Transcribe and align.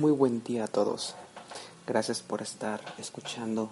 Muy 0.00 0.12
buen 0.12 0.42
día 0.42 0.64
a 0.64 0.66
todos. 0.66 1.14
Gracias 1.86 2.22
por 2.22 2.40
estar 2.40 2.80
escuchando 2.96 3.68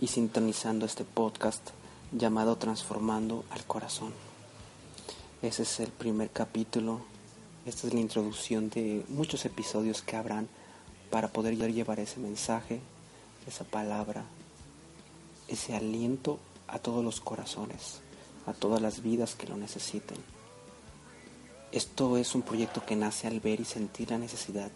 y 0.00 0.08
sintonizando 0.08 0.84
este 0.84 1.04
podcast 1.04 1.70
llamado 2.10 2.56
Transformando 2.56 3.44
al 3.50 3.64
Corazón. 3.64 4.12
Ese 5.40 5.62
es 5.62 5.78
el 5.78 5.92
primer 5.92 6.30
capítulo. 6.30 7.02
Esta 7.64 7.86
es 7.86 7.94
la 7.94 8.00
introducción 8.00 8.70
de 8.70 9.04
muchos 9.08 9.44
episodios 9.44 10.02
que 10.02 10.16
habrán 10.16 10.48
para 11.12 11.28
poder 11.28 11.56
llevar 11.56 12.00
ese 12.00 12.18
mensaje, 12.18 12.80
esa 13.46 13.62
palabra, 13.62 14.24
ese 15.46 15.76
aliento 15.76 16.40
a 16.66 16.80
todos 16.80 17.04
los 17.04 17.20
corazones, 17.20 18.00
a 18.46 18.52
todas 18.52 18.82
las 18.82 19.00
vidas 19.00 19.36
que 19.36 19.46
lo 19.46 19.56
necesiten. 19.56 20.18
Esto 21.70 22.16
es 22.16 22.34
un 22.34 22.42
proyecto 22.42 22.84
que 22.84 22.96
nace 22.96 23.28
al 23.28 23.38
ver 23.38 23.60
y 23.60 23.64
sentir 23.64 24.10
la 24.10 24.18
necesidad 24.18 24.72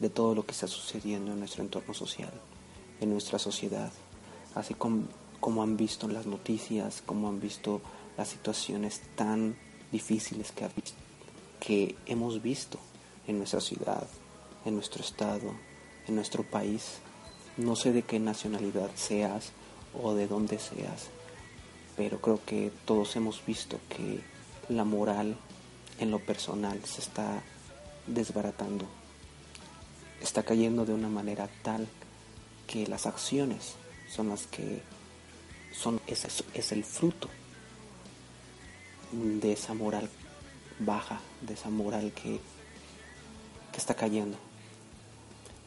de 0.00 0.10
todo 0.10 0.34
lo 0.34 0.44
que 0.44 0.52
está 0.52 0.66
sucediendo 0.66 1.32
en 1.32 1.38
nuestro 1.38 1.62
entorno 1.62 1.94
social, 1.94 2.32
en 3.00 3.10
nuestra 3.10 3.38
sociedad, 3.38 3.92
así 4.54 4.74
como, 4.74 5.62
han 5.62 5.76
visto 5.76 6.08
las 6.08 6.26
noticias, 6.26 7.02
como 7.04 7.28
han 7.28 7.40
visto 7.40 7.80
las 8.16 8.28
situaciones 8.28 9.02
tan 9.14 9.56
difíciles 9.92 10.52
que, 10.52 10.68
que 11.60 11.96
hemos 12.06 12.42
visto 12.42 12.78
en 13.26 13.38
nuestra 13.38 13.60
ciudad, 13.60 14.06
en 14.64 14.74
nuestro 14.74 15.02
estado, 15.02 15.54
en 16.08 16.14
nuestro 16.14 16.42
país. 16.42 16.98
No 17.56 17.76
sé 17.76 17.92
de 17.92 18.02
qué 18.02 18.18
nacionalidad 18.18 18.90
seas 18.94 19.52
o 20.02 20.14
de 20.14 20.26
dónde 20.26 20.58
seas, 20.58 21.08
pero 21.96 22.20
creo 22.20 22.40
que 22.44 22.72
todos 22.84 23.16
hemos 23.16 23.44
visto 23.44 23.78
que 23.88 24.20
la 24.68 24.84
moral 24.84 25.36
en 25.98 26.10
lo 26.10 26.18
personal 26.20 26.82
se 26.84 27.00
está 27.00 27.42
desbaratando, 28.06 28.86
está 30.20 30.42
cayendo 30.42 30.84
de 30.84 30.94
una 30.94 31.08
manera 31.08 31.48
tal 31.62 31.88
que 32.66 32.86
las 32.86 33.06
acciones 33.06 33.74
son 34.08 34.28
las 34.28 34.46
que 34.46 34.82
son 35.72 36.00
es, 36.06 36.26
es 36.54 36.72
el 36.72 36.84
fruto 36.84 37.28
de 39.12 39.52
esa 39.52 39.74
moral 39.74 40.08
baja, 40.78 41.20
de 41.40 41.54
esa 41.54 41.70
moral 41.70 42.12
que, 42.12 42.40
que 43.72 43.78
está 43.78 43.94
cayendo. 43.94 44.36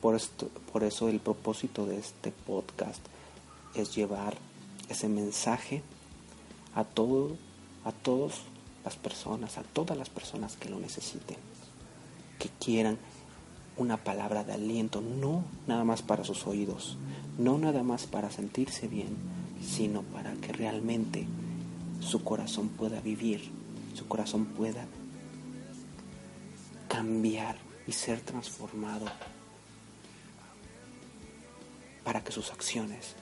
Por, 0.01 0.15
esto, 0.15 0.49
por 0.71 0.83
eso 0.83 1.07
el 1.07 1.19
propósito 1.19 1.85
de 1.85 1.97
este 1.97 2.31
podcast 2.31 2.99
es 3.73 3.95
llevar 3.95 4.35
ese 4.89 5.07
mensaje 5.07 5.81
a 6.75 6.83
todo, 6.83 7.37
a 7.85 7.91
todas 7.91 8.41
las 8.83 8.95
personas, 8.95 9.57
a 9.57 9.63
todas 9.63 9.97
las 9.97 10.09
personas 10.09 10.57
que 10.57 10.69
lo 10.69 10.79
necesiten, 10.79 11.37
que 12.39 12.49
quieran 12.59 12.97
una 13.77 13.97
palabra 13.97 14.43
de 14.43 14.53
aliento, 14.53 15.01
no 15.01 15.43
nada 15.67 15.83
más 15.83 16.01
para 16.01 16.23
sus 16.23 16.45
oídos, 16.45 16.97
no 17.37 17.57
nada 17.57 17.83
más 17.83 18.05
para 18.05 18.31
sentirse 18.31 18.87
bien, 18.87 19.15
sino 19.61 20.03
para 20.03 20.33
que 20.33 20.53
realmente 20.53 21.27
su 21.99 22.23
corazón 22.23 22.69
pueda 22.69 22.99
vivir, 23.01 23.49
su 23.93 24.07
corazón 24.07 24.45
pueda 24.45 24.85
cambiar 26.87 27.57
y 27.87 27.91
ser 27.91 28.21
transformado 28.21 29.05
para 32.03 32.23
que 32.23 32.31
sus 32.31 32.51
acciones, 32.51 33.15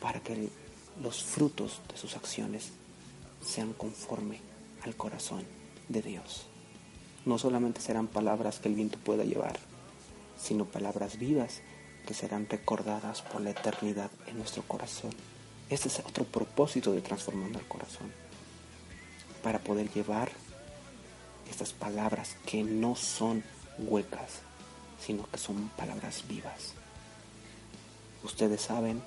para 0.00 0.20
que 0.20 0.48
los 1.02 1.22
frutos 1.22 1.80
de 1.90 1.96
sus 1.96 2.16
acciones 2.16 2.72
sean 3.42 3.72
conforme 3.72 4.40
al 4.82 4.94
corazón 4.96 5.44
de 5.88 6.02
Dios. 6.02 6.46
No 7.24 7.38
solamente 7.38 7.80
serán 7.80 8.06
palabras 8.06 8.58
que 8.58 8.68
el 8.68 8.74
viento 8.74 8.98
pueda 8.98 9.24
llevar, 9.24 9.58
sino 10.36 10.64
palabras 10.64 11.18
vivas 11.18 11.60
que 12.06 12.14
serán 12.14 12.48
recordadas 12.48 13.22
por 13.22 13.40
la 13.40 13.50
eternidad 13.50 14.10
en 14.26 14.38
nuestro 14.38 14.62
corazón. 14.62 15.12
Este 15.70 15.88
es 15.88 15.98
otro 16.00 16.24
propósito 16.24 16.92
de 16.92 17.00
transformando 17.00 17.58
el 17.58 17.66
corazón, 17.66 18.12
para 19.42 19.58
poder 19.58 19.90
llevar 19.92 20.30
estas 21.50 21.72
palabras 21.72 22.36
que 22.46 22.62
no 22.62 22.96
son 22.96 23.42
huecas, 23.78 24.40
sino 25.00 25.28
que 25.30 25.38
son 25.38 25.68
palabras 25.76 26.24
vivas. 26.28 26.74
Ustedes 28.22 28.62
saben, 28.62 29.02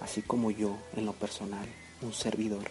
así 0.00 0.22
como 0.22 0.50
yo 0.50 0.76
en 0.96 1.06
lo 1.06 1.12
personal, 1.12 1.66
un 2.02 2.12
servidor, 2.12 2.70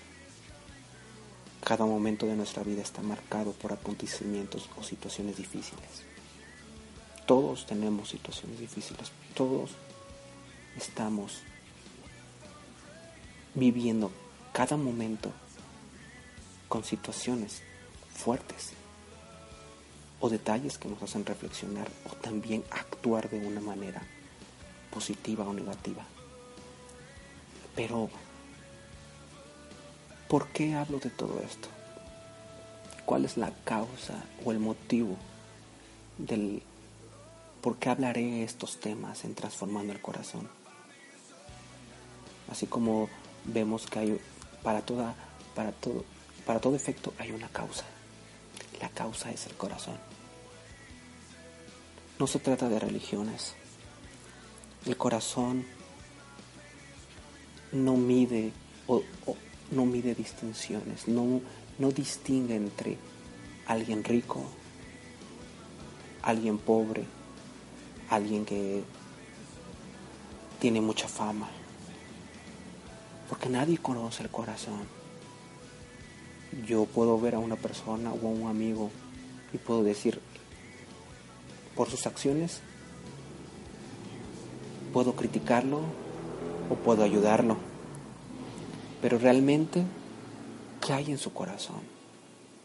cada 1.64 1.86
momento 1.86 2.26
de 2.26 2.36
nuestra 2.36 2.64
vida 2.64 2.82
está 2.82 3.02
marcado 3.02 3.52
por 3.52 3.74
acontecimientos 3.74 4.70
o 4.80 4.84
situaciones 4.84 5.38
difíciles. 5.38 6.09
Todos 7.30 7.68
tenemos 7.68 8.10
situaciones 8.10 8.60
difíciles, 8.60 9.12
todos 9.36 9.70
estamos 10.76 11.44
viviendo 13.54 14.12
cada 14.52 14.78
momento 14.78 15.32
con 16.68 16.84
situaciones 16.84 17.62
fuertes 18.16 18.72
o 20.20 20.28
detalles 20.28 20.80
que 20.80 20.88
nos 20.90 21.04
hacen 21.04 21.24
reflexionar 21.24 21.88
o 22.12 22.16
también 22.16 22.64
actuar 22.72 23.30
de 23.30 23.46
una 23.46 23.62
manera 23.62 24.02
positiva 24.90 25.48
o 25.48 25.54
negativa. 25.54 26.04
Pero, 27.76 28.10
¿por 30.28 30.48
qué 30.48 30.74
hablo 30.74 30.98
de 30.98 31.12
todo 31.12 31.40
esto? 31.42 31.68
¿Cuál 33.06 33.26
es 33.26 33.38
la 33.38 33.52
causa 33.66 34.16
o 34.44 34.52
el 34.52 34.58
motivo 34.58 35.16
del 36.18 36.64
¿por 37.62 37.78
qué 37.78 37.90
hablaré 37.90 38.44
estos 38.44 38.80
temas 38.80 39.26
en 39.26 39.36
Transformando 39.36 39.94
el 39.94 40.02
Corazón? 40.02 40.48
Así 42.50 42.66
como 42.66 43.10
vemos 43.46 43.88
que 43.88 44.00
hay 44.00 44.22
para 44.64 44.82
toda, 44.82 45.16
para 45.56 45.72
todo, 45.72 46.04
para 46.46 46.60
todo 46.60 46.76
efecto 46.76 47.14
hay 47.18 47.32
una 47.32 47.50
causa. 47.50 47.86
La 48.82 48.90
causa 48.90 49.32
es 49.32 49.46
el 49.46 49.56
corazón. 49.56 49.98
No 52.18 52.28
se 52.28 52.40
trata 52.40 52.70
de 52.70 52.80
religiones. 52.80 53.56
El 54.86 54.98
corazón 54.98 55.66
no 57.72 57.96
mide 57.96 58.52
o, 58.88 59.04
no 59.72 59.86
mide 59.86 60.16
distinciones, 60.16 61.08
no, 61.08 61.42
no 61.78 61.92
distingue 61.92 62.56
entre 62.56 62.98
alguien 63.68 64.04
rico, 64.04 64.44
alguien 66.24 66.58
pobre, 66.58 67.06
alguien 68.10 68.46
que 68.46 68.84
tiene 70.60 70.82
mucha 70.82 71.08
fama. 71.08 71.48
Porque 73.30 73.50
nadie 73.50 73.78
conoce 73.78 74.24
el 74.24 74.30
corazón. 74.30 74.82
Yo 76.66 76.86
puedo 76.86 77.20
ver 77.20 77.36
a 77.36 77.40
una 77.40 77.56
persona 77.56 78.12
o 78.12 78.28
a 78.28 78.32
un 78.32 78.48
amigo 78.48 78.90
y 79.54 79.58
puedo 79.58 79.84
decir, 79.84 80.20
por 81.76 81.90
sus 81.90 82.08
acciones, 82.08 82.62
puedo 84.92 85.16
criticarlo 85.16 85.82
o 86.70 86.76
puedo 86.76 87.04
ayudarlo. 87.04 87.58
Pero 89.02 89.18
realmente, 89.18 89.84
¿qué 90.86 90.94
hay 90.94 91.12
en 91.12 91.18
su 91.18 91.32
corazón? 91.32 91.82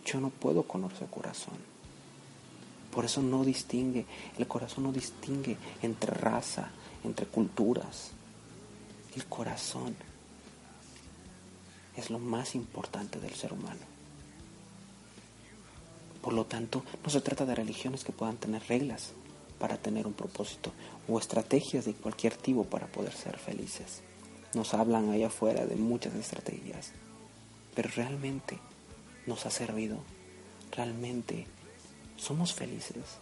Yo 0.04 0.20
no 0.20 0.30
puedo 0.30 0.64
conocer 0.64 0.98
su 0.98 1.06
corazón. 1.08 1.73
Por 2.94 3.04
eso 3.04 3.20
no 3.22 3.44
distingue, 3.44 4.06
el 4.38 4.46
corazón 4.46 4.84
no 4.84 4.92
distingue 4.92 5.56
entre 5.82 6.12
raza, 6.12 6.70
entre 7.02 7.26
culturas. 7.26 8.12
El 9.16 9.24
corazón 9.26 9.96
es 11.96 12.10
lo 12.10 12.20
más 12.20 12.54
importante 12.54 13.18
del 13.18 13.34
ser 13.34 13.52
humano. 13.52 13.80
Por 16.22 16.32
lo 16.32 16.46
tanto, 16.46 16.84
no 17.02 17.10
se 17.10 17.20
trata 17.20 17.44
de 17.44 17.56
religiones 17.56 18.04
que 18.04 18.12
puedan 18.12 18.36
tener 18.36 18.62
reglas 18.68 19.12
para 19.58 19.76
tener 19.76 20.06
un 20.06 20.14
propósito 20.14 20.72
o 21.08 21.18
estrategias 21.18 21.84
de 21.84 21.94
cualquier 21.94 22.36
tipo 22.36 22.64
para 22.64 22.86
poder 22.86 23.12
ser 23.12 23.38
felices. 23.38 24.02
Nos 24.54 24.72
hablan 24.72 25.10
allá 25.10 25.26
afuera 25.26 25.66
de 25.66 25.76
muchas 25.76 26.14
estrategias, 26.14 26.92
pero 27.74 27.90
realmente 27.94 28.58
nos 29.26 29.46
ha 29.46 29.50
servido, 29.50 29.98
realmente 30.70 31.46
somos 32.24 32.54
felices. 32.54 33.18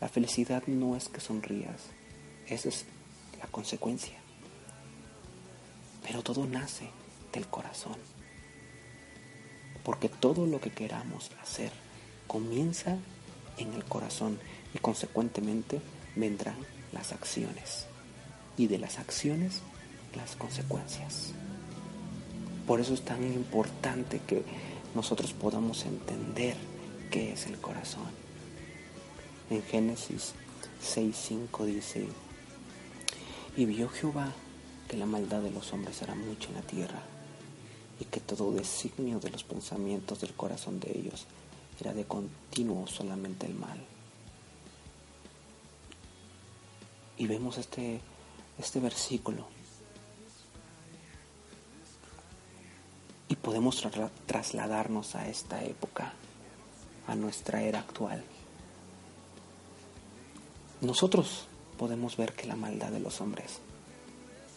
La 0.00 0.08
felicidad 0.08 0.62
no 0.68 0.94
es 0.94 1.08
que 1.08 1.20
sonrías, 1.20 1.82
esa 2.46 2.68
es 2.68 2.84
la 3.40 3.46
consecuencia. 3.48 4.16
Pero 6.06 6.22
todo 6.22 6.46
nace 6.46 6.88
del 7.32 7.48
corazón. 7.48 7.96
Porque 9.82 10.08
todo 10.08 10.46
lo 10.46 10.60
que 10.60 10.70
queramos 10.70 11.30
hacer 11.42 11.72
comienza 12.28 12.96
en 13.56 13.72
el 13.74 13.84
corazón 13.84 14.38
y 14.74 14.78
consecuentemente 14.78 15.80
vendrán 16.14 16.58
las 16.92 17.12
acciones. 17.12 17.86
Y 18.56 18.68
de 18.68 18.78
las 18.78 18.98
acciones 18.98 19.62
las 20.14 20.36
consecuencias. 20.36 21.32
Por 22.66 22.80
eso 22.80 22.94
es 22.94 23.04
tan 23.04 23.24
importante 23.24 24.20
que 24.26 24.44
nosotros 24.94 25.32
podamos 25.32 25.84
entender 25.84 26.56
qué 27.08 27.32
es 27.32 27.46
el 27.46 27.58
corazón. 27.58 28.06
En 29.50 29.62
Génesis 29.62 30.34
6.5 30.82 31.64
dice, 31.64 32.08
y 33.56 33.64
vio 33.64 33.88
Jehová 33.88 34.32
que 34.88 34.96
la 34.96 35.06
maldad 35.06 35.42
de 35.42 35.50
los 35.50 35.72
hombres 35.72 36.00
era 36.02 36.14
mucha 36.14 36.48
en 36.48 36.54
la 36.54 36.62
tierra, 36.62 37.02
y 38.00 38.04
que 38.04 38.20
todo 38.20 38.52
designio 38.52 39.20
de 39.20 39.30
los 39.30 39.44
pensamientos 39.44 40.20
del 40.20 40.32
corazón 40.34 40.80
de 40.80 40.96
ellos 40.96 41.26
era 41.80 41.92
de 41.92 42.04
continuo 42.04 42.86
solamente 42.86 43.46
el 43.46 43.54
mal. 43.54 43.78
Y 47.16 47.26
vemos 47.26 47.58
este, 47.58 48.00
este 48.58 48.80
versículo. 48.80 49.46
Y 53.28 53.36
podemos 53.36 53.84
trasladarnos 54.26 55.14
a 55.14 55.28
esta 55.28 55.62
época, 55.64 56.14
a 57.08 57.14
nuestra 57.14 57.62
era 57.62 57.80
actual. 57.80 58.22
Nosotros 60.80 61.48
podemos 61.76 62.16
ver 62.16 62.34
que 62.34 62.46
la 62.46 62.54
maldad 62.54 62.90
de 62.90 63.00
los 63.00 63.20
hombres 63.20 63.60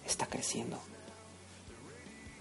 está 0.06 0.28
creciendo. 0.28 0.78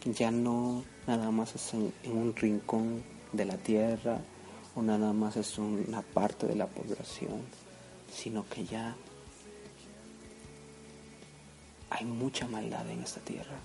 Ya 0.04 0.30
no 0.30 0.84
nada 1.06 1.30
más 1.30 1.54
es 1.54 1.74
en, 1.74 1.92
un 2.04 2.34
rincón 2.34 3.02
de 3.32 3.44
la 3.44 3.56
tierra 3.56 4.18
o 4.74 4.82
nada 4.82 5.12
más 5.12 5.36
es 5.36 5.58
una 5.58 6.02
parte 6.02 6.46
de 6.46 6.56
la 6.56 6.66
población, 6.66 7.42
sino 8.12 8.48
que 8.48 8.64
ya 8.64 8.96
hay 11.90 12.04
mucha 12.04 12.48
maldad 12.48 12.88
en 12.90 13.02
esta 13.02 13.20
tierra. 13.20 13.58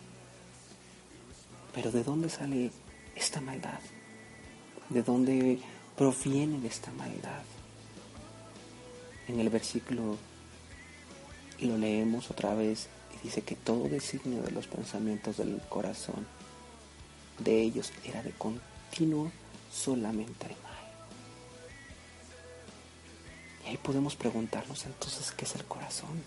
Pero 1.74 1.92
¿de 1.92 2.04
dónde 2.04 2.30
sale 2.30 2.72
esta 3.16 3.42
maldad? 3.42 3.80
¿De 4.90 5.02
dónde 5.02 5.60
proviene 5.96 6.66
esta 6.68 6.92
maldad? 6.92 7.44
En 9.28 9.40
el 9.40 9.50
versículo 9.50 10.18
lo 11.62 11.78
leemos 11.78 12.30
otra 12.30 12.54
vez 12.54 12.88
y 13.16 13.24
dice 13.24 13.42
que 13.42 13.56
todo 13.56 13.88
designio 13.88 14.42
de 14.44 14.52
los 14.52 14.68
pensamientos 14.68 15.38
del 15.38 15.62
corazón 15.70 16.28
de 17.40 17.62
ellos 17.62 17.92
era 18.04 18.22
de 18.22 18.32
continuo 18.32 19.32
solamente 19.72 20.46
el 20.46 20.56
mal. 20.62 20.76
Y 23.66 23.70
ahí 23.70 23.78
podemos 23.78 24.16
preguntarnos 24.16 24.86
entonces 24.86 25.32
qué 25.32 25.46
es 25.46 25.56
el 25.56 25.66
corazón. 25.66 26.24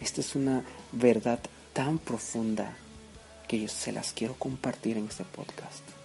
Esta 0.00 0.20
es 0.20 0.34
una 0.34 0.62
verdad 0.92 1.40
tan 1.72 1.98
profunda 1.98 2.76
que 3.48 3.60
yo 3.60 3.68
se 3.68 3.92
las 3.92 4.12
quiero 4.12 4.34
compartir 4.34 4.98
en 4.98 5.06
este 5.06 5.24
podcast 5.24 5.97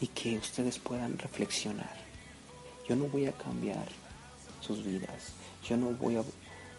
y 0.00 0.06
que 0.08 0.38
ustedes 0.38 0.78
puedan 0.78 1.18
reflexionar. 1.18 1.94
Yo 2.88 2.96
no 2.96 3.04
voy 3.04 3.26
a 3.26 3.32
cambiar 3.32 3.86
sus 4.60 4.84
vidas. 4.84 5.32
Yo 5.68 5.76
no 5.76 5.90
voy 5.90 6.16
a 6.16 6.24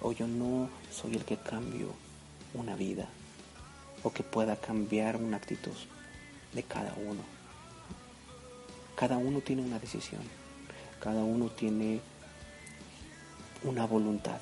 o 0.02 0.12
yo 0.12 0.28
no 0.28 0.70
soy 0.92 1.14
el 1.14 1.24
que 1.24 1.38
cambio 1.38 1.94
una 2.54 2.76
vida 2.76 3.08
o 4.04 4.12
que 4.12 4.24
pueda 4.24 4.56
cambiar 4.56 5.16
una 5.16 5.38
actitud 5.38 5.76
de 6.54 6.64
cada 6.64 6.94
uno. 6.96 7.22
Cada 8.96 9.18
uno 9.18 9.42
tiene 9.42 9.62
una 9.62 9.80
decisión, 9.80 10.22
cada 11.00 11.24
uno 11.24 11.50
tiene 11.50 12.02
una 13.64 13.86
voluntad. 13.86 14.40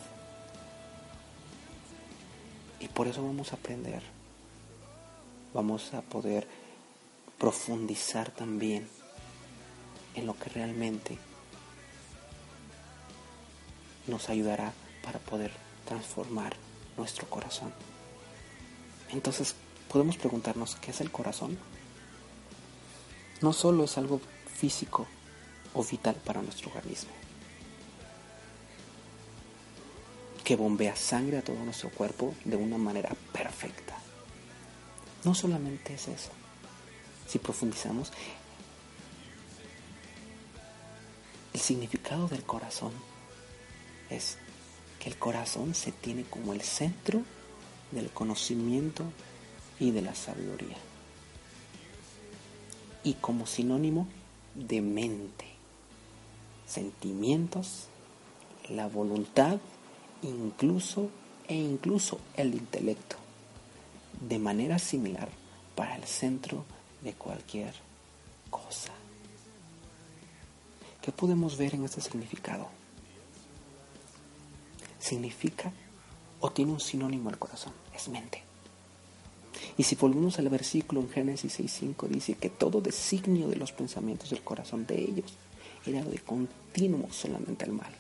Y 2.80 2.88
por 2.88 3.08
eso 3.08 3.24
vamos 3.24 3.52
a 3.52 3.58
aprender, 3.58 4.02
vamos 5.54 5.94
a 5.94 6.02
poder 6.02 6.48
profundizar 7.40 8.32
también 8.32 8.88
en 10.14 10.26
lo 10.26 10.38
que 10.38 10.50
realmente 10.50 11.18
nos 14.08 14.30
ayudará 14.30 14.74
para 15.04 15.20
poder 15.20 15.52
transformar 15.86 16.56
nuestro 16.98 17.30
corazón. 17.30 17.74
Entonces, 19.12 19.56
podemos 19.88 20.18
preguntarnos, 20.18 20.76
¿qué 20.76 20.92
es 20.92 21.02
el 21.02 21.12
corazón? 21.12 21.58
No 23.42 23.54
solo 23.54 23.86
es 23.86 23.98
algo 23.98 24.20
físico 24.54 25.08
o 25.74 25.84
vital 25.84 26.16
para 26.16 26.42
nuestro 26.42 26.70
organismo, 26.70 27.12
que 30.44 30.56
bombea 30.56 30.96
sangre 30.96 31.38
a 31.38 31.44
todo 31.44 31.64
nuestro 31.64 31.90
cuerpo 31.92 32.36
de 32.44 32.58
una 32.58 32.78
manera 32.78 33.16
perfecta. 33.32 33.96
No 35.24 35.34
solamente 35.34 35.94
es 35.94 36.08
eso. 36.08 36.32
Si 37.30 37.38
profundizamos, 37.38 38.12
el 41.54 41.60
significado 41.60 42.28
del 42.28 42.42
corazón 42.42 42.92
es 44.10 44.40
que 45.00 45.10
el 45.10 45.18
corazón 45.18 45.76
se 45.76 45.92
tiene 45.92 46.24
como 46.24 46.54
el 46.54 46.62
centro 46.62 47.22
del 47.92 48.10
conocimiento 48.10 49.04
y 49.80 49.92
de 49.92 50.02
la 50.02 50.16
sabiduría. 50.16 50.78
Y 53.04 53.14
como 53.14 53.46
sinónimo 53.46 54.08
de 54.56 54.82
mente, 54.82 55.46
sentimientos, 56.66 57.90
la 58.70 58.88
voluntad, 58.88 59.60
incluso 60.24 61.12
e 61.48 61.54
incluso 61.54 62.20
el 62.36 62.56
intelecto, 62.56 63.18
de 64.28 64.40
manera 64.40 64.80
similar 64.80 65.30
para 65.76 65.96
el 65.96 66.06
centro 66.06 66.66
de 67.02 67.14
cualquier 67.14 67.74
cosa. 68.50 68.94
¿Qué 71.02 71.12
podemos 71.12 71.58
ver 71.58 71.76
en 71.76 71.86
este 71.86 72.02
significado? 72.02 72.68
significa 75.00 75.72
o 76.42 76.52
tiene 76.52 76.74
un 76.74 76.80
sinónimo 76.80 77.30
al 77.30 77.40
corazón, 77.40 77.74
es 77.96 78.08
mente. 78.10 78.44
Y 79.78 79.84
si 79.84 79.96
volvemos 79.96 80.38
al 80.40 80.50
versículo 80.50 81.02
en 81.02 81.10
Génesis 81.10 81.60
6.5, 81.60 82.08
dice 82.08 82.36
que 82.36 82.50
todo 82.50 82.82
designio 82.82 83.48
de 83.48 83.56
los 83.56 83.72
pensamientos 83.72 84.30
del 84.30 84.42
corazón 84.42 84.86
de 84.86 85.02
ellos 85.02 85.34
era 85.86 86.04
de 86.04 86.20
continuo 86.20 87.12
solamente 87.12 87.66
el 87.66 87.72
mal. 87.72 87.94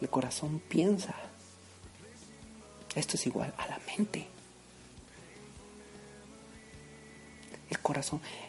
El 0.00 0.08
corazón 0.08 0.60
piensa. 0.68 1.14
Esto 2.94 3.16
es 3.16 3.26
igual 3.26 3.54
a 3.56 3.66
la 3.66 3.80
mente. 3.86 4.26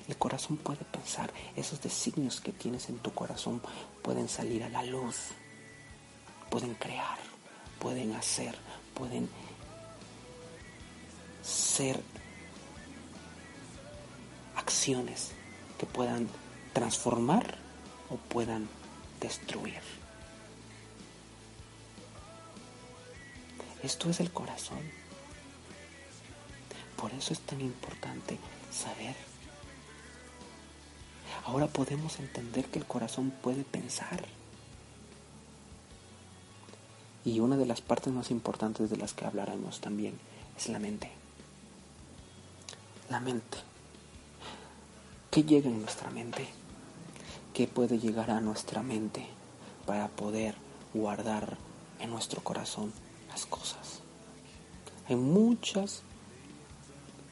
El 0.08 0.18
corazón 0.18 0.58
puede 0.58 0.86
pensar. 0.86 1.32
Esos 1.56 1.82
designios 1.82 2.42
que 2.42 2.52
tienes 2.52 2.90
en 2.90 3.00
tu 3.00 3.14
corazón 3.14 3.62
pueden 4.02 4.28
salir 4.30 4.64
a 4.64 4.70
la 4.70 4.84
luz 4.84 5.34
pueden 6.54 6.76
crear, 6.76 7.18
pueden 7.80 8.14
hacer, 8.14 8.56
pueden 8.94 9.28
ser 11.42 12.00
acciones 14.56 15.32
que 15.80 15.88
puedan 15.88 16.30
transformar 16.74 17.58
o 18.12 18.18
puedan 18.18 18.70
destruir. 19.20 19.82
Esto 23.82 24.12
es 24.12 24.20
el 24.20 24.32
corazón. 24.32 25.03
Por 27.04 27.14
eso 27.14 27.34
es 27.34 27.42
tan 27.42 27.60
importante 27.60 28.40
saber. 28.72 29.14
Ahora 31.44 31.68
podemos 31.68 32.18
entender 32.20 32.64
que 32.68 32.80
el 32.80 32.86
corazón 32.86 33.30
puede 33.30 33.66
pensar. 33.66 34.24
Y 37.26 37.42
una 37.42 37.58
de 37.58 37.66
las 37.66 37.82
partes 37.82 38.14
más 38.14 38.32
importantes 38.32 38.90
de 38.90 38.96
las 38.96 39.14
que 39.14 39.26
hablaremos 39.26 39.82
también 39.82 40.18
es 40.56 40.70
la 40.70 40.80
mente. 40.80 41.12
La 43.10 43.20
mente. 43.20 43.58
¿Qué 45.30 45.44
llega 45.44 45.70
en 45.70 45.82
nuestra 45.82 46.10
mente? 46.10 46.48
¿Qué 47.54 47.68
puede 47.68 48.00
llegar 48.00 48.32
a 48.32 48.40
nuestra 48.40 48.82
mente 48.82 49.28
para 49.86 50.08
poder 50.08 50.56
guardar 50.94 51.58
en 52.00 52.12
nuestro 52.12 52.42
corazón 52.42 52.94
las 53.28 53.46
cosas? 53.46 54.00
Hay 55.10 55.18
muchas 55.18 56.04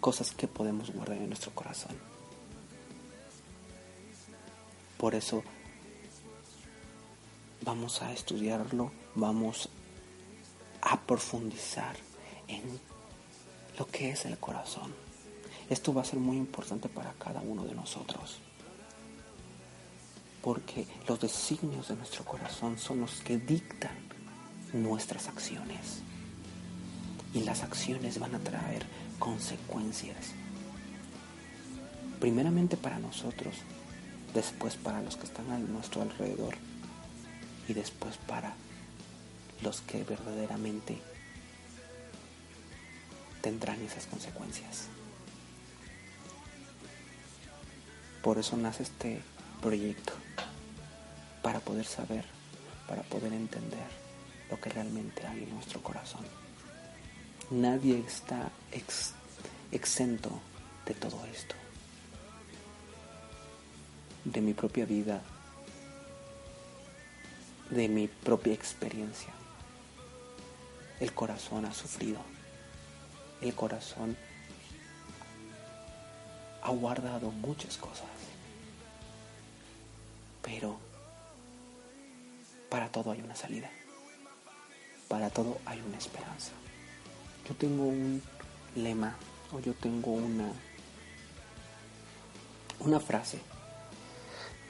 cosas 0.02 0.32
que 0.32 0.48
podemos 0.48 0.92
guardar 0.92 1.18
en 1.18 1.30
nuestro 1.30 1.52
corazón. 1.52 1.96
Por 4.98 5.16
eso 5.16 5.44
vamos 7.64 8.02
a 8.02 8.12
estudiarlo, 8.12 8.92
vamos 9.16 9.70
a 10.82 11.00
profundizar 11.00 11.96
en 12.48 12.62
lo 13.78 13.88
que 13.88 14.10
es 14.10 14.26
el 14.26 14.38
corazón. 14.38 14.94
Esto 15.70 15.94
va 15.94 16.02
a 16.02 16.06
ser 16.06 16.20
muy 16.20 16.38
importante 16.38 16.90
para 16.90 17.14
cada 17.14 17.42
uno 17.42 17.64
de 17.64 17.74
nosotros. 17.74 18.40
Porque 20.42 20.86
los 21.08 21.20
designios 21.20 21.88
de 21.88 21.96
nuestro 21.96 22.26
corazón 22.26 22.78
son 22.78 23.02
los 23.02 23.22
que 23.22 23.38
dictan 23.38 23.96
nuestras 24.74 25.28
acciones. 25.28 26.02
Y 27.34 27.42
las 27.42 27.64
acciones 27.64 28.20
van 28.20 28.36
a 28.36 28.40
traer 28.40 28.86
consecuencias. 29.22 30.32
Primeramente 32.20 32.76
para 32.76 32.98
nosotros, 32.98 33.54
después 34.34 34.76
para 34.78 35.04
los 35.04 35.16
que 35.16 35.26
están 35.26 35.52
a 35.52 35.60
nuestro 35.60 36.02
alrededor 36.02 36.56
y 37.68 37.74
después 37.74 38.18
para 38.18 38.56
los 39.62 39.82
que 39.82 40.04
verdaderamente 40.04 40.98
tendrán 43.44 43.80
esas 43.82 44.08
consecuencias. 44.08 44.88
Por 48.24 48.40
eso 48.40 48.58
nace 48.58 48.82
este 48.82 49.22
proyecto, 49.62 50.14
para 51.44 51.60
poder 51.60 51.86
saber, 51.86 52.26
para 52.88 53.04
poder 53.04 53.34
entender 53.34 53.88
lo 54.50 54.60
que 54.60 54.72
realmente 54.72 55.28
hay 55.28 55.44
en 55.44 55.54
nuestro 55.54 55.82
corazón. 55.84 56.26
Nadie 57.52 58.00
está 58.00 58.50
exento 59.74 60.32
de 60.86 60.94
todo 60.94 61.26
esto. 61.26 61.54
De 64.24 64.40
mi 64.40 64.54
propia 64.54 64.86
vida, 64.86 65.22
de 67.70 67.90
mi 67.90 68.08
propia 68.08 68.54
experiencia. 68.54 69.34
El 71.02 71.14
corazón 71.14 71.66
ha 71.66 71.74
sufrido. 71.74 72.22
El 73.42 73.54
corazón 73.54 74.16
ha 76.62 76.70
guardado 76.72 77.32
muchas 77.32 77.76
cosas. 77.76 78.08
Pero 80.42 80.80
para 82.70 82.88
todo 82.90 83.12
hay 83.12 83.20
una 83.20 83.36
salida. 83.36 83.70
Para 85.10 85.30
todo 85.30 85.60
hay 85.66 85.82
una 85.82 85.98
esperanza. 85.98 86.54
Yo 87.48 87.56
tengo 87.56 87.84
un 87.84 88.22
lema 88.76 89.16
o 89.52 89.60
yo 89.60 89.74
tengo 89.74 90.12
una 90.12 90.52
una 92.80 93.00
frase 93.00 93.40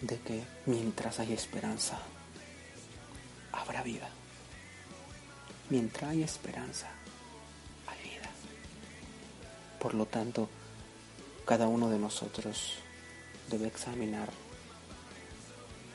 de 0.02 0.20
que 0.20 0.44
mientras 0.66 1.20
hay 1.20 1.34
esperanza 1.34 2.00
habrá 3.52 3.84
vida. 3.84 4.10
Mientras 5.70 6.12
hay 6.12 6.24
esperanza 6.24 6.88
hay 7.88 8.10
vida. 8.10 8.30
Por 9.80 9.94
lo 9.94 10.06
tanto, 10.06 10.50
cada 11.46 11.68
uno 11.68 11.90
de 11.90 12.00
nosotros 12.00 12.76
debe 13.50 13.68
examinar 13.68 14.30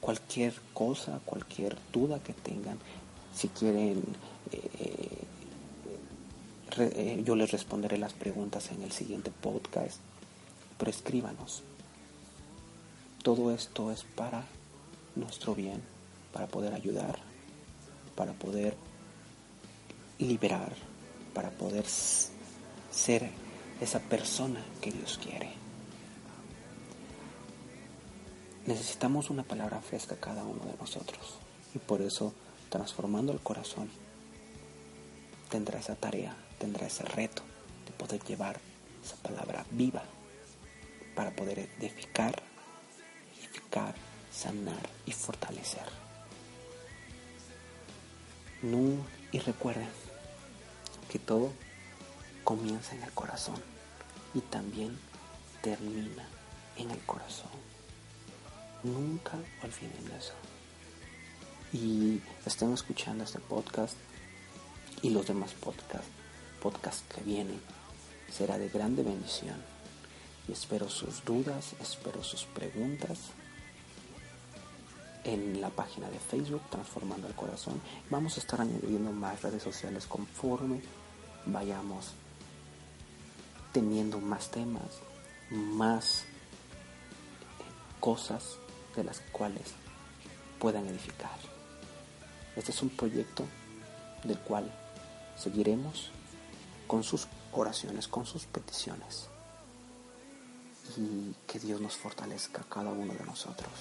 cualquier 0.00 0.54
cosa, 0.74 1.20
cualquier 1.24 1.76
duda 1.92 2.20
que 2.20 2.32
tengan, 2.32 2.78
si 3.32 3.48
quieren 3.48 4.02
eh, 4.52 5.26
eh, 6.78 7.22
yo 7.24 7.36
les 7.36 7.50
responderé 7.52 7.96
las 7.96 8.12
preguntas 8.12 8.70
en 8.70 8.82
el 8.82 8.92
siguiente 8.92 9.30
podcast, 9.30 9.98
pero 10.76 10.90
escríbanos. 10.90 11.62
Todo 13.22 13.50
esto 13.50 13.90
es 13.90 14.04
para 14.04 14.44
nuestro 15.14 15.54
bien, 15.54 15.82
para 16.32 16.46
poder 16.46 16.74
ayudar, 16.74 17.18
para 18.14 18.34
poder 18.34 18.76
liberar, 20.18 20.74
para 21.32 21.50
poder 21.50 21.86
ser 21.86 23.30
esa 23.80 24.00
persona 24.00 24.64
que 24.80 24.92
Dios 24.92 25.18
quiere. 25.22 25.52
Necesitamos 28.66 29.30
una 29.30 29.42
palabra 29.42 29.80
fresca 29.80 30.16
cada 30.16 30.42
uno 30.42 30.64
de 30.64 30.76
nosotros 30.78 31.38
y 31.74 31.78
por 31.78 32.02
eso 32.02 32.34
transformando 32.68 33.32
el 33.32 33.40
corazón 33.40 33.88
tendrá 35.50 35.78
esa 35.78 35.94
tarea 35.94 36.36
tendrá 36.58 36.86
ese 36.86 37.04
reto 37.04 37.42
de 37.86 37.92
poder 37.92 38.22
llevar 38.24 38.58
esa 39.04 39.16
palabra 39.16 39.64
viva 39.70 40.02
para 41.14 41.30
poder 41.34 41.68
edificar, 41.78 42.42
edificar, 43.38 43.94
sanar 44.30 44.88
y 45.06 45.12
fortalecer. 45.12 45.86
No, 48.62 48.96
y 49.32 49.38
recuerden 49.38 49.88
que 51.10 51.18
todo 51.18 51.52
comienza 52.46 52.94
en 52.94 53.02
el 53.02 53.10
corazón 53.10 53.56
y 54.32 54.40
también 54.40 54.96
termina 55.62 56.24
en 56.76 56.92
el 56.92 57.00
corazón. 57.00 57.50
Nunca 58.84 59.32
olviden 59.64 60.12
eso. 60.16 60.32
Y 61.72 62.22
estén 62.46 62.72
escuchando 62.72 63.24
este 63.24 63.40
podcast 63.40 63.96
y 65.02 65.10
los 65.10 65.26
demás 65.26 65.54
podcasts 65.54 66.08
podcast 66.62 67.12
que 67.12 67.20
viene 67.22 67.58
será 68.30 68.58
de 68.58 68.68
grande 68.68 69.02
bendición. 69.02 69.60
Y 70.46 70.52
espero 70.52 70.88
sus 70.88 71.24
dudas, 71.24 71.74
espero 71.80 72.22
sus 72.22 72.44
preguntas 72.44 73.18
en 75.24 75.60
la 75.60 75.70
página 75.70 76.08
de 76.10 76.20
Facebook 76.20 76.62
Transformando 76.70 77.26
el 77.26 77.34
Corazón. 77.34 77.82
Vamos 78.08 78.36
a 78.36 78.40
estar 78.40 78.60
añadiendo 78.60 79.10
más 79.10 79.42
redes 79.42 79.64
sociales 79.64 80.06
conforme 80.06 80.80
vayamos 81.44 82.14
teniendo 83.76 84.22
más 84.22 84.50
temas, 84.50 85.02
más 85.50 86.24
cosas 88.00 88.56
de 88.96 89.04
las 89.04 89.20
cuales 89.32 89.74
puedan 90.58 90.86
edificar. 90.86 91.38
Este 92.56 92.70
es 92.70 92.80
un 92.80 92.88
proyecto 92.88 93.44
del 94.24 94.38
cual 94.38 94.72
seguiremos 95.36 96.10
con 96.86 97.04
sus 97.04 97.28
oraciones, 97.52 98.08
con 98.08 98.24
sus 98.24 98.46
peticiones. 98.46 99.28
Y 100.96 101.34
que 101.46 101.58
Dios 101.58 101.78
nos 101.78 101.98
fortalezca 101.98 102.62
a 102.62 102.68
cada 102.70 102.92
uno 102.92 103.12
de 103.12 103.24
nosotros. 103.26 103.74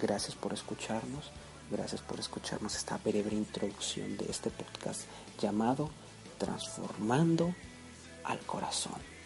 Gracias 0.00 0.36
por 0.36 0.52
escucharnos, 0.52 1.32
gracias 1.72 2.02
por 2.02 2.20
escucharnos 2.20 2.76
esta 2.76 2.98
breve 2.98 3.34
introducción 3.34 4.16
de 4.16 4.26
este 4.30 4.50
podcast 4.50 5.00
llamado 5.40 5.90
Transformando 6.38 7.52
al 8.28 8.38
Corazón. 8.40 9.17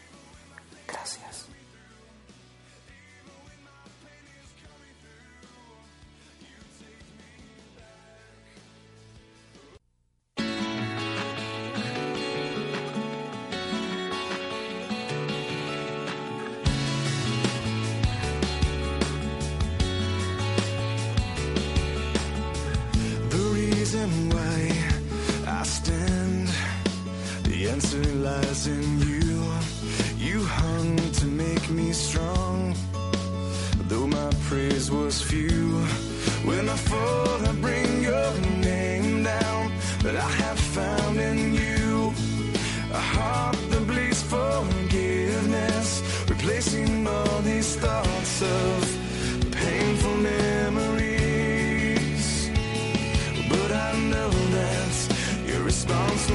Praise 34.53 34.91
was 34.91 35.23
few, 35.23 35.81
when 36.45 36.69
I 36.69 36.77
fall, 36.77 37.47
I 37.51 37.53
bring 37.67 38.03
your 38.03 38.33
name 38.61 39.23
down. 39.23 39.73
But 40.03 40.15
I 40.15 40.29
have 40.45 40.61
found 40.77 41.17
in 41.19 41.55
you 41.55 42.13
a 42.93 43.03
heart 43.15 43.57
that 43.71 43.87
bleeds 43.87 44.23
forgiveness, 44.23 45.89
replacing 46.29 47.07
all 47.07 47.41
these 47.41 47.77
thoughts 47.77 48.43
of 48.43 48.79
painful 49.53 50.17
memories. 50.35 50.91
But 53.49 53.71
I 53.87 53.91
know 54.13 54.31
that 54.59 54.95
your 55.47 55.63
response 55.63 56.31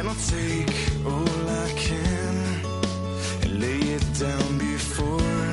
and 0.00 0.08
I'll 0.08 0.14
take 0.14 0.72
all 1.04 1.48
I 1.66 1.68
can 1.76 2.36
and 3.42 3.60
lay 3.60 3.80
it 3.96 4.06
down 4.18 4.56
before 4.56 5.50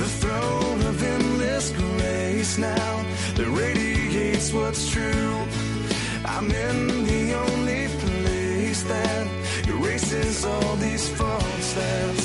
the 0.00 0.08
throne 0.20 0.80
of 0.90 1.02
endless 1.02 1.72
grace 1.72 2.58
now 2.58 3.04
that 3.34 3.48
radiates 3.64 4.52
what's 4.52 4.88
true. 4.88 5.34
I'm 6.24 6.48
in 6.48 7.06
the 7.10 7.24
only 7.44 7.88
place 8.02 8.82
that 8.84 9.26
erases 9.66 10.44
all 10.44 10.76
these 10.76 11.08
faults 11.08 11.68
that 11.74 12.18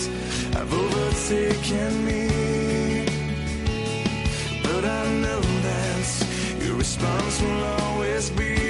have 0.57 0.71
overtaken 0.71 2.05
me. 2.05 3.05
But 4.61 4.83
I 4.85 5.03
know 5.23 5.41
that 5.67 6.05
your 6.63 6.75
response 6.75 7.41
will 7.41 7.63
always 7.63 8.29
be 8.29 8.60